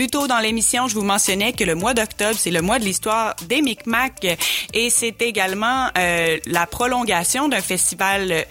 Plus 0.00 0.08
tôt 0.08 0.26
dans 0.26 0.38
l'émission, 0.38 0.88
je 0.88 0.94
vous 0.94 1.04
mentionnais 1.04 1.52
que 1.52 1.62
le 1.62 1.74
mois 1.74 1.92
d'octobre, 1.92 2.34
c'est 2.34 2.50
le 2.50 2.62
mois 2.62 2.78
de 2.78 2.84
l'histoire 2.84 3.34
des 3.46 3.60
Micmacs 3.60 4.38
et 4.72 4.88
c'est 4.88 5.20
également 5.20 5.88
euh, 5.98 6.38
la 6.46 6.66
prolongation 6.66 7.50
d'un 7.50 7.60
festival 7.60 8.46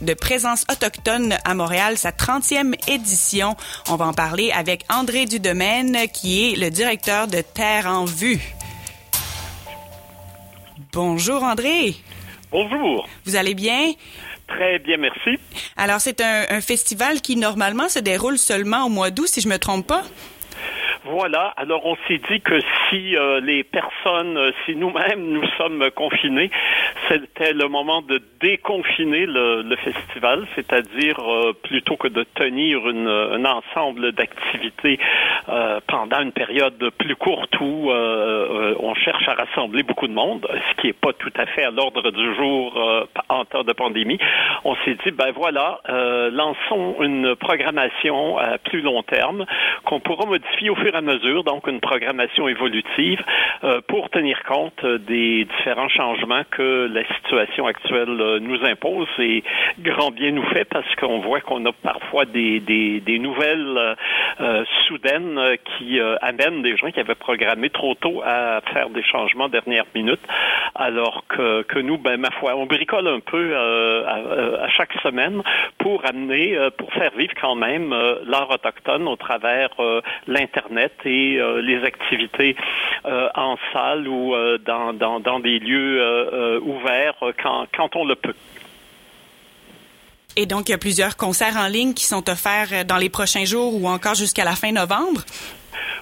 de 0.00 0.14
présence 0.14 0.64
autochtone 0.70 1.34
à 1.44 1.54
Montréal, 1.54 1.98
sa 1.98 2.12
30e 2.12 2.76
édition. 2.88 3.56
On 3.90 3.96
va 3.96 4.06
en 4.06 4.12
parler 4.12 4.52
avec 4.52 4.84
André 4.88 5.26
Dudemaine, 5.26 6.06
qui 6.14 6.52
est 6.52 6.56
le 6.56 6.70
directeur 6.70 7.26
de 7.26 7.40
Terre 7.40 7.88
en 7.88 8.04
Vue. 8.04 8.54
Bonjour 10.92 11.42
André. 11.42 11.96
Bonjour. 12.52 13.08
Vous 13.24 13.34
allez 13.34 13.54
bien? 13.54 13.90
Très 14.46 14.78
bien, 14.78 14.98
merci. 14.98 15.36
Alors, 15.76 16.00
c'est 16.00 16.20
un, 16.20 16.44
un, 16.48 16.60
festival 16.60 17.20
qui 17.22 17.34
normalement 17.34 17.88
se 17.88 17.98
déroule 17.98 18.38
seulement 18.38 18.84
au 18.84 18.88
mois 18.88 19.10
d'août, 19.10 19.26
si 19.26 19.40
je 19.40 19.48
me 19.48 19.58
trompe 19.58 19.88
pas? 19.88 20.04
Voilà. 21.04 21.52
Alors, 21.56 21.84
on 21.84 21.96
s'est 22.06 22.20
dit 22.30 22.40
que 22.40 22.60
si 22.88 23.16
euh, 23.16 23.40
les 23.40 23.64
personnes, 23.64 24.36
euh, 24.36 24.52
si 24.64 24.76
nous-mêmes 24.76 25.30
nous 25.30 25.46
sommes 25.58 25.90
confinés, 25.90 26.50
c'était 27.08 27.52
le 27.52 27.66
moment 27.66 28.02
de 28.02 28.22
déconfiner 28.40 29.26
le, 29.26 29.62
le 29.62 29.76
festival, 29.76 30.46
c'est-à-dire 30.54 31.18
euh, 31.18 31.52
plutôt 31.64 31.96
que 31.96 32.06
de 32.06 32.24
tenir 32.34 32.88
une, 32.88 33.08
un 33.08 33.44
ensemble 33.44 34.12
d'activités 34.12 35.00
euh, 35.48 35.80
pendant 35.88 36.20
une 36.20 36.32
période 36.32 36.90
plus 36.98 37.16
courte 37.16 37.58
où 37.60 37.90
euh, 37.90 38.74
on 38.78 38.94
cherche 38.94 39.21
à 39.28 39.34
rassembler 39.34 39.82
beaucoup 39.82 40.06
de 40.06 40.12
monde, 40.12 40.46
ce 40.50 40.80
qui 40.80 40.88
n'est 40.88 40.92
pas 40.92 41.12
tout 41.12 41.32
à 41.36 41.46
fait 41.46 41.64
à 41.64 41.70
l'ordre 41.70 42.10
du 42.10 42.34
jour 42.36 43.06
en 43.28 43.44
temps 43.44 43.64
de 43.64 43.72
pandémie. 43.72 44.18
On 44.64 44.74
s'est 44.84 44.96
dit, 45.04 45.10
ben 45.10 45.32
voilà, 45.34 45.80
lançons 46.32 46.96
une 47.00 47.36
programmation 47.36 48.38
à 48.38 48.58
plus 48.58 48.80
long 48.80 49.02
terme 49.02 49.46
qu'on 49.84 50.00
pourra 50.00 50.26
modifier 50.26 50.70
au 50.70 50.76
fur 50.76 50.94
et 50.94 50.96
à 50.96 51.00
mesure, 51.00 51.44
donc 51.44 51.66
une 51.66 51.80
programmation 51.80 52.48
évolutive 52.48 53.22
euh, 53.64 53.80
pour 53.86 54.10
tenir 54.10 54.42
compte 54.44 54.84
des 54.84 55.44
différents 55.44 55.88
changements 55.88 56.42
que 56.50 56.88
la 56.92 57.04
situation 57.16 57.66
actuelle 57.66 58.20
euh, 58.20 58.38
nous 58.40 58.64
impose 58.64 59.08
et 59.18 59.42
grand 59.80 60.10
bien 60.10 60.32
nous 60.32 60.46
fait 60.50 60.64
parce 60.64 60.94
qu'on 60.96 61.20
voit 61.20 61.40
qu'on 61.40 61.64
a 61.66 61.72
parfois 61.72 62.24
des, 62.24 62.60
des, 62.60 63.18
nouvelles 63.18 63.96
euh, 64.40 64.64
soudaines 64.86 65.38
qui 65.64 66.00
amènent 66.20 66.62
des 66.62 66.76
gens 66.76 66.90
qui 66.90 67.00
avaient 67.00 67.14
programmé 67.14 67.70
trop 67.70 67.94
tôt 67.94 68.22
à 68.24 68.60
faire 68.72 68.90
des 68.90 69.02
changements 69.12 69.48
dernière 69.48 69.84
minute, 69.94 70.20
alors 70.74 71.24
que, 71.28 71.78
nous, 71.80 71.98
ben 71.98 72.18
ma 72.18 72.30
foi, 72.30 72.56
on 72.56 72.66
bricole 72.66 73.06
un 73.06 73.20
peu 73.20 73.56
à, 73.56 74.64
à, 74.64 74.68
chaque 74.70 74.92
semaine 75.02 75.42
pour 75.78 76.04
amener, 76.06 76.56
pour 76.78 76.92
faire 76.94 77.12
vivre 77.16 77.34
quand 77.40 77.54
même 77.54 77.94
l'art 78.24 78.50
autochtone 78.50 79.06
au 79.06 79.16
travers 79.16 79.70
l'Internet 80.26 80.92
et 81.04 81.36
euh, 81.38 81.60
les 81.60 81.84
activités 81.84 82.56
euh, 83.04 83.28
en 83.34 83.56
salle 83.72 84.08
ou 84.08 84.34
euh, 84.34 84.58
dans, 84.58 85.40
des 85.40 85.58
lieux 85.58 86.60
ouverts 86.62 87.14
quand 87.42 87.96
on 87.96 88.04
le 88.04 88.14
peut. 88.14 88.34
Et 90.36 90.46
donc, 90.46 90.68
il 90.68 90.72
y 90.72 90.74
a 90.74 90.78
plusieurs 90.78 91.16
concerts 91.16 91.56
en 91.56 91.66
ligne 91.66 91.92
qui 91.92 92.04
sont 92.04 92.28
offerts 92.30 92.84
dans 92.86 92.96
les 92.96 93.10
prochains 93.10 93.44
jours 93.44 93.74
ou 93.74 93.88
encore 93.88 94.14
jusqu'à 94.14 94.44
la 94.44 94.52
fin 94.52 94.72
novembre. 94.72 95.22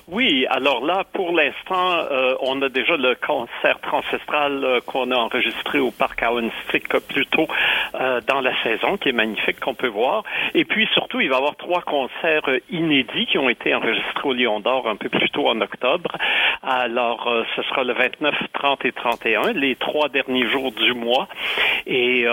Oui, 0.08 0.46
alors 0.48 0.84
là, 0.84 1.04
pour 1.12 1.32
l'instant, 1.32 1.98
euh, 2.10 2.34
on 2.40 2.60
a 2.62 2.68
déjà 2.68 2.96
le 2.96 3.14
concert 3.14 3.78
ancestral 3.92 4.64
euh, 4.64 4.80
qu'on 4.84 5.10
a 5.10 5.16
enregistré 5.16 5.78
au 5.78 5.90
Parc 5.90 6.22
Aonistique 6.22 6.88
plus 7.08 7.26
tôt 7.26 7.46
euh, 7.94 8.20
dans 8.26 8.40
la 8.40 8.50
saison, 8.62 8.96
qui 8.96 9.10
est 9.10 9.12
magnifique, 9.12 9.60
qu'on 9.60 9.74
peut 9.74 9.88
voir. 9.88 10.24
Et 10.54 10.64
puis, 10.64 10.88
surtout, 10.94 11.20
il 11.20 11.28
va 11.28 11.36
y 11.36 11.38
avoir 11.38 11.56
trois 11.56 11.82
concerts 11.82 12.48
inédits 12.70 13.26
qui 13.26 13.38
ont 13.38 13.48
été 13.48 13.74
enregistrés 13.74 14.28
au 14.28 14.32
Lion 14.32 14.60
d'Or 14.60 14.88
un 14.88 14.96
peu 14.96 15.08
plus 15.08 15.30
tôt 15.30 15.48
en 15.48 15.60
octobre. 15.60 16.10
Alors, 16.62 17.26
ce 17.56 17.62
sera 17.62 17.84
le 17.84 17.94
29, 17.94 18.34
30 18.52 18.84
et 18.84 18.92
31, 18.92 19.52
les 19.52 19.76
trois 19.76 20.08
derniers 20.08 20.46
jours 20.46 20.72
du 20.72 20.92
mois. 20.92 21.26
Et 21.86 22.26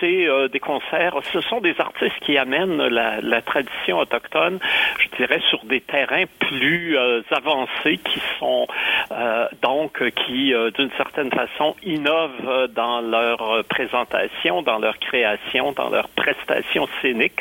c'est 0.00 0.26
des 0.50 0.60
concerts, 0.60 1.16
ce 1.32 1.40
sont 1.42 1.60
des 1.60 1.78
artistes 1.78 2.18
qui 2.22 2.38
amènent 2.38 2.86
la, 2.86 3.20
la 3.20 3.42
tradition 3.42 3.98
autochtone, 3.98 4.58
je 4.98 5.16
dirais, 5.16 5.40
sur 5.50 5.64
des 5.64 5.82
terrains 5.82 6.24
plus 6.38 6.96
avancées 7.30 7.98
qui 7.98 8.20
sont 8.38 8.66
euh, 9.12 9.46
donc 9.62 10.02
qui 10.26 10.52
euh, 10.52 10.70
d'une 10.72 10.90
certaine 10.96 11.30
façon 11.30 11.76
innovent 11.84 12.68
dans 12.74 13.00
leur 13.00 13.64
présentation, 13.68 14.62
dans 14.62 14.78
leur 14.78 14.98
création, 14.98 15.72
dans 15.72 15.90
leur 15.90 16.08
prestation 16.08 16.88
scénique. 17.00 17.40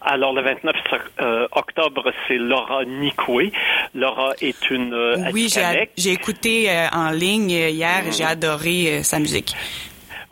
Alors 0.00 0.32
le 0.32 0.42
29 0.42 0.76
euh, 1.20 1.48
octobre, 1.52 2.12
c'est 2.26 2.38
Laura 2.38 2.84
Nicoué. 2.84 3.52
Laura 3.94 4.32
est 4.40 4.70
une 4.70 4.94
oui, 5.32 5.52
j'ai 5.96 6.12
écouté 6.12 6.70
en 6.92 7.10
ligne 7.10 7.50
hier, 7.50 8.04
j'ai 8.10 8.24
adoré 8.24 9.02
sa 9.02 9.18
musique. 9.18 9.54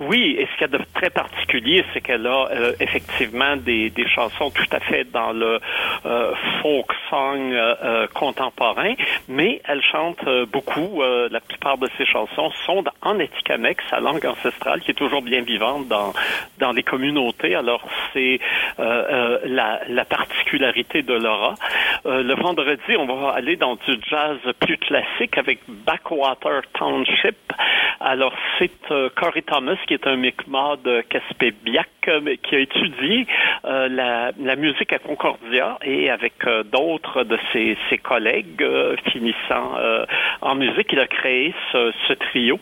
Oui, 0.00 0.34
et 0.38 0.47
ce 0.47 0.53
qu'il 0.53 0.62
y 0.62 0.75
a 0.75 0.78
de 0.78 0.84
très 0.94 1.11
particulier, 1.11 1.84
c'est 1.93 2.00
qu'elle 2.00 2.27
a 2.27 2.49
euh, 2.50 2.72
effectivement 2.81 3.55
des, 3.56 3.91
des, 3.91 4.09
chansons 4.09 4.50
tout 4.50 4.65
à 4.72 4.81
fait 4.81 5.05
dans 5.05 5.33
le 5.33 5.61
euh, 6.06 6.34
folk 6.62 6.87
song 7.11 7.53
euh, 7.53 8.06
contemporain, 8.15 8.94
mais 9.28 9.61
elle 9.69 9.83
chante 9.83 10.25
beaucoup. 10.50 11.03
la 11.03 11.41
plupart 11.41 11.77
de 11.77 11.87
ses 11.99 12.06
chansons 12.06 12.50
sont 12.65 12.83
en 13.03 13.21
Atikamekw, 13.21 13.83
sa 13.91 14.00
langue 14.00 14.25
ancestrale, 14.25 14.81
qui 14.81 14.93
est 14.93 14.94
toujours 14.94 15.21
bien 15.21 15.43
vivante 15.43 15.87
dans 15.88 16.15
dans 16.59 16.72
les 16.72 16.82
communautés. 16.82 17.55
Alors 17.55 17.82
c'est 18.15 18.41
la, 18.78 19.81
la, 19.87 20.05
particularité 20.06 21.03
de 21.03 21.12
Laura. 21.12 21.55
le 22.05 22.34
vendredi, 22.34 22.97
on 22.99 23.06
va 23.06 23.32
aller 23.32 23.56
dans 23.56 23.75
du 23.75 23.99
jazz 24.09 24.38
plus 24.61 24.78
classique 24.78 25.37
avec 25.37 25.61
Backwater 25.69 26.62
Township. 26.72 27.37
Alors 28.00 28.32
c'est 28.59 28.71
Corey 29.15 29.43
Thomas 29.43 29.77
qui 29.91 29.95
est 29.95 30.06
un 30.06 30.15
Mi'kmaq 30.15 30.83
de 30.84 31.01
Caspébiac, 31.01 31.89
euh, 32.06 32.37
qui 32.45 32.55
a 32.55 32.61
étudié 32.61 33.27
euh, 33.65 33.89
la, 33.89 34.55
musique 34.55 34.93
à 34.93 35.01
Concordia 35.01 35.78
et 35.83 36.09
avec 36.11 36.34
euh, 36.47 36.62
d'autres 36.62 37.25
de 37.25 37.37
ses, 37.53 37.77
collègues 37.99 38.65
finissant 39.11 39.75
en 40.43 40.55
musique, 40.55 40.89
il 40.93 41.00
a 41.00 41.06
créé 41.06 41.53
ce, 41.73 42.12
trio 42.12 42.59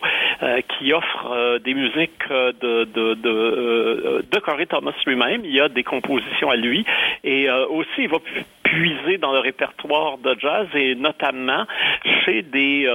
qui 0.67 0.91
offre 0.91 1.59
des 1.59 1.73
musiques 1.73 2.27
de, 2.29 2.83
de 2.85 4.39
Corey 4.39 4.65
Thomas 4.65 4.93
lui-même. 5.05 5.41
Il 5.43 5.53
y 5.53 5.61
a 5.61 5.69
des 5.69 5.83
compositions 5.83 6.49
à 6.49 6.55
lui 6.55 6.85
et 7.23 7.49
aussi 7.49 7.99
il 7.99 8.09
va 8.09 8.17
puiser 8.63 9.17
dans 9.17 9.31
le 9.31 9.39
répertoire 9.39 10.17
de 10.17 10.35
jazz 10.39 10.67
et 10.75 10.95
notamment 10.95 11.65
chez 12.25 12.41
des 12.41 12.87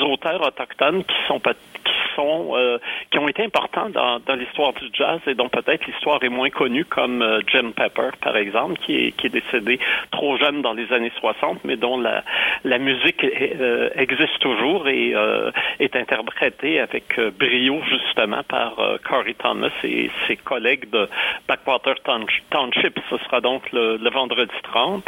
auteurs 0.00 0.46
autochtones 0.46 1.04
qui 1.04 1.16
sont 1.26 1.40
qui 1.40 1.97
sont 2.18 2.78
qui 3.10 3.18
ont 3.18 3.28
été 3.28 3.44
importants 3.44 3.88
dans, 3.90 4.34
l'histoire 4.34 4.72
du 4.74 4.88
jazz 4.92 5.20
et 5.26 5.34
dont 5.34 5.48
peut-être 5.48 5.86
l'histoire 5.86 6.22
est 6.22 6.28
moins 6.28 6.50
connue, 6.50 6.84
comme 6.84 7.22
euh, 7.22 7.40
Jim 7.46 7.72
Pepper, 7.74 8.10
par 8.20 8.36
exemple, 8.36 8.78
qui 8.84 8.96
est, 8.96 9.28
décédé 9.28 9.78
trop 10.10 10.38
jeune 10.38 10.62
dans 10.62 10.72
les 10.72 10.90
années 10.92 11.12
60, 11.20 11.64
mais 11.64 11.76
dont 11.76 11.98
la, 11.98 12.78
musique 12.78 13.24
euh, 13.24 13.90
existe 13.94 14.38
toujours 14.40 14.88
et 14.88 15.14
euh, 15.14 15.50
est 15.80 15.94
interprétée 15.96 16.80
avec 16.80 17.20
brio, 17.38 17.80
justement, 17.88 18.42
par 18.44 18.76
Corey 19.04 19.34
Thomas 19.34 19.70
et 19.84 20.10
ses 20.26 20.36
collègues 20.36 20.88
de 20.90 21.08
Backwater 21.46 21.96
Township. 22.04 22.98
Ce 23.10 23.18
sera 23.18 23.40
donc 23.40 23.70
le, 23.72 24.10
vendredi 24.10 24.54
30. 24.62 25.04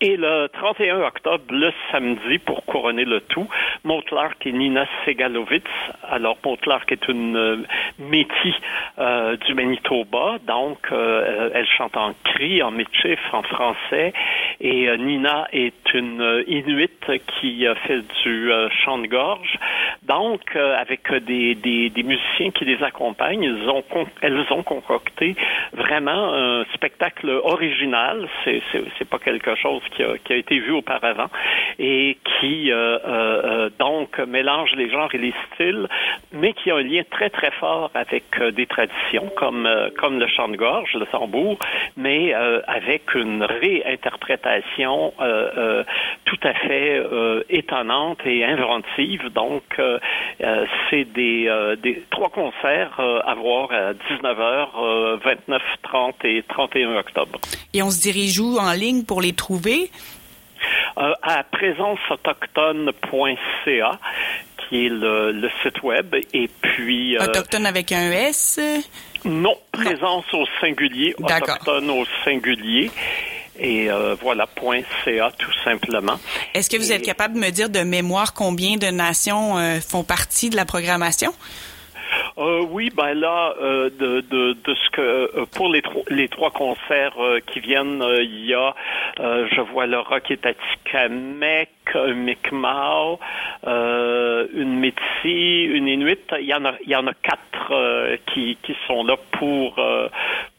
Et 0.00 0.16
le 0.16 0.48
31 0.52 1.00
octobre, 1.02 1.44
le 1.50 1.72
samedi, 1.90 2.38
pour 2.38 2.64
couronner 2.64 3.04
le 3.04 3.20
tout, 3.20 3.48
Maud 3.84 4.04
Clark 4.04 4.46
et 4.46 4.52
Nina 4.52 4.86
Segalovitz. 5.04 5.64
Alors, 6.08 6.31
Maud 6.44 6.60
Clark 6.60 6.90
est 6.92 7.08
une 7.08 7.36
euh, 7.36 7.56
métis 7.98 8.54
euh, 8.98 9.36
du 9.36 9.54
Manitoba, 9.54 10.38
donc 10.46 10.78
euh, 10.90 11.50
elle 11.54 11.66
chante 11.66 11.96
en 11.96 12.12
cri, 12.24 12.62
en 12.62 12.70
métif, 12.70 13.18
en 13.32 13.42
français. 13.42 14.12
Et 14.60 14.96
Nina 14.96 15.48
est 15.52 15.94
une 15.94 16.44
Inuit 16.46 16.90
qui 17.40 17.66
fait 17.86 18.02
du 18.22 18.50
chant 18.84 18.98
de 18.98 19.06
gorge. 19.06 19.58
Donc, 20.12 20.56
avec 20.56 21.10
des, 21.24 21.54
des, 21.54 21.88
des, 21.88 22.02
musiciens 22.02 22.50
qui 22.50 22.66
les 22.66 22.82
accompagnent, 22.82 23.44
elles 24.20 24.52
ont 24.52 24.62
concocté 24.62 25.34
vraiment 25.72 26.34
un 26.34 26.64
spectacle 26.74 27.30
original. 27.44 28.28
C'est, 28.44 28.62
c'est, 28.72 29.08
pas 29.08 29.18
quelque 29.18 29.54
chose 29.56 29.82
qui 29.96 30.02
a, 30.02 30.18
qui 30.18 30.34
a, 30.34 30.36
été 30.36 30.58
vu 30.58 30.72
auparavant 30.72 31.28
et 31.78 32.18
qui 32.40 32.70
euh, 32.70 32.98
euh, 33.06 33.70
donc 33.78 34.18
mélange 34.18 34.72
les 34.76 34.90
genres 34.90 35.14
et 35.14 35.18
les 35.18 35.34
styles, 35.54 35.88
mais 36.32 36.52
qui 36.52 36.70
a 36.70 36.76
un 36.76 36.82
lien 36.82 37.02
très 37.10 37.30
très 37.30 37.50
fort 37.52 37.90
avec 37.94 38.24
euh, 38.38 38.50
des 38.50 38.66
traditions 38.66 39.30
comme 39.36 39.68
comme 39.98 40.18
le 40.18 40.26
chant 40.28 40.48
de 40.48 40.56
gorge, 40.56 40.92
le 40.94 41.06
tambour, 41.06 41.58
mais 41.96 42.34
avec 42.34 43.14
une 43.14 43.42
réinterprétation 43.42 45.12
tout 46.32 46.48
à 46.48 46.54
fait 46.54 47.02
étonnante 47.50 48.20
et 48.24 48.42
inventive. 48.44 49.28
Donc 49.34 49.62
c'est 50.90 51.04
des, 51.04 51.76
des 51.82 52.02
trois 52.10 52.30
concerts 52.30 52.98
à 52.98 53.34
voir 53.34 53.70
à 53.70 53.92
19h, 53.92 55.20
29, 55.22 55.62
30 55.82 56.24
et 56.24 56.42
31 56.48 56.96
octobre. 56.96 57.38
Et 57.74 57.82
on 57.82 57.90
se 57.90 58.00
dirige 58.00 58.40
où 58.40 58.56
en 58.58 58.72
ligne 58.72 59.04
pour 59.04 59.20
les 59.20 59.34
trouver? 59.34 59.90
à 60.96 61.44
présenceautochtone.ca 61.44 63.98
qui 64.68 64.86
est 64.86 64.90
le, 64.90 65.48
site 65.62 65.82
web. 65.82 66.14
Et 66.32 66.48
puis. 66.60 67.18
Autochtone 67.18 67.66
avec 67.66 67.92
un 67.92 68.10
S? 68.10 68.58
Non, 69.24 69.56
présence 69.70 70.24
au 70.32 70.44
singulier, 70.60 71.14
autochtone 71.16 71.90
au 71.90 72.04
singulier. 72.24 72.90
Et 73.62 73.88
voilà, 74.20 74.46
.ca 75.04 75.30
tout 75.38 75.52
simplement. 75.64 76.18
Est-ce 76.52 76.68
que 76.68 76.76
vous 76.76 76.92
êtes 76.92 77.02
capable 77.02 77.34
de 77.34 77.38
me 77.38 77.50
dire 77.50 77.70
de 77.70 77.80
mémoire 77.80 78.34
combien 78.34 78.76
de 78.76 78.88
nations 78.88 79.56
font 79.80 80.02
partie 80.02 80.50
de 80.50 80.56
la 80.56 80.64
programmation? 80.64 81.32
Euh, 82.38 82.64
oui, 82.70 82.90
ben 82.94 83.14
là, 83.14 83.54
euh, 83.60 83.90
de, 83.90 84.20
de, 84.22 84.52
de, 84.52 84.74
ce 84.74 84.90
que 84.90 85.00
euh, 85.00 85.46
pour 85.54 85.68
les, 85.68 85.82
les 86.08 86.28
trois 86.28 86.50
concerts 86.50 87.16
euh, 87.18 87.40
qui 87.40 87.60
viennent, 87.60 88.02
il 88.20 88.46
y 88.46 88.54
a, 88.54 88.74
je 89.18 89.60
vois 89.60 89.86
le 89.86 89.98
rock 89.98 90.30
est 90.30 90.46
un 90.94 91.08
Mi'kmaq, 91.08 91.68
une 94.54 94.78
Métis, 94.80 94.96
une 95.24 95.88
Inuit. 95.88 96.20
Il 96.40 96.46
y 96.46 96.54
en 96.54 96.64
a, 96.64 96.74
il 96.84 96.90
y 96.90 96.96
en 96.96 97.06
a 97.06 97.12
quatre 97.14 98.18
qui, 98.32 98.56
qui 98.62 98.74
sont 98.86 99.04
là 99.04 99.16
pour 99.32 99.76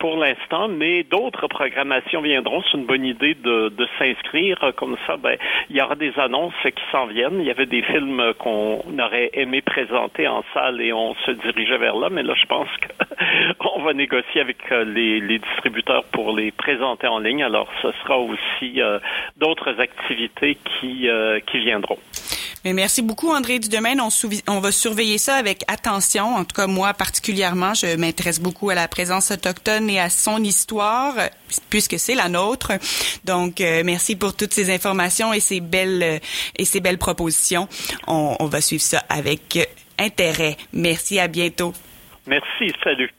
pour 0.04 0.18
l'instant, 0.18 0.68
mais 0.68 1.04
d'autres 1.04 1.48
programmations 1.48 2.20
viendront. 2.20 2.62
C'est 2.64 2.78
une 2.78 2.86
bonne 2.86 3.06
idée 3.06 3.36
de, 3.36 3.72
s'inscrire 3.98 4.74
comme 4.76 4.98
ça. 5.08 5.16
Ben, 5.16 5.38
il 5.70 5.78
y 5.78 5.82
aura 5.82 5.96
des 5.96 6.12
annonces 6.20 6.52
qui 6.62 6.84
s'en 6.92 7.06
viennent. 7.06 7.40
Il 7.40 7.46
y 7.46 7.52
avait 7.52 7.68
des 7.68 7.82
films 7.84 8.34
qu'on 8.38 8.82
aurait 9.00 9.30
aimé 9.32 9.62
présenter 9.62 10.28
en 10.28 10.44
salle 10.54 10.82
et 10.82 10.92
on 10.92 11.16
se 11.26 11.32
dirigeait 11.32 11.78
vers 11.78 11.96
là, 11.96 12.10
mais 12.10 12.22
là, 12.22 12.34
je 12.36 12.46
pense 12.48 12.68
qu'on 13.60 13.82
va 13.84 13.94
négocier 13.94 14.42
avec 14.42 14.58
euh, 14.74 14.84
les, 14.84 15.40
distributeurs 15.40 16.04
pour 16.12 16.36
les 16.36 16.52
présenter 16.52 17.08
en 17.08 17.20
ligne. 17.20 17.42
Alors, 17.42 17.70
ce 17.82 17.90
sera 18.04 18.18
aussi 18.18 18.82
euh, 18.82 19.00
d'autres 19.38 19.80
activités 19.80 20.58
qui, 20.82 21.08
euh, 21.08 21.40
qui 21.40 21.60
viendront. 21.60 21.98
Merci 22.66 23.02
beaucoup, 23.02 23.30
André 23.30 23.60
Dudemaine. 23.60 24.00
On, 24.00 24.10
on 24.48 24.60
va 24.60 24.72
surveiller 24.72 25.18
ça 25.18 25.36
avec 25.36 25.64
attention. 25.68 26.36
En 26.36 26.46
tout 26.46 26.56
cas, 26.56 26.68
moi, 26.68 26.94
particulièrement, 26.94 27.74
je 27.74 27.96
m'intéresse 27.96 28.40
beaucoup 28.40 28.70
à 28.70 28.76
la 28.76 28.88
présence 28.88 29.32
autochtone 29.32 29.90
et 29.90 30.00
à 30.00 30.10
son 30.10 30.42
histoire, 30.44 31.16
puisque 31.70 32.00
c'est 32.00 32.16
la 32.16 32.30
nôtre. 32.30 32.72
Donc, 33.26 33.60
merci 33.60 34.16
pour 34.16 34.36
toutes 34.36 34.54
ces 34.54 34.74
informations 34.74 35.34
et 35.34 35.40
ces 35.40 35.60
belles, 35.60 36.22
et 36.58 36.66
ces 36.66 36.80
belles 36.80 36.98
propositions. 36.98 37.68
On, 38.08 38.38
on 38.40 38.46
va 38.46 38.62
suivre 38.62 38.84
ça 38.84 39.04
avec 39.10 39.60
intérêt. 40.00 40.58
Merci, 40.72 41.20
à 41.20 41.28
bientôt. 41.28 41.74
Merci, 42.26 42.74
salut. 42.84 43.12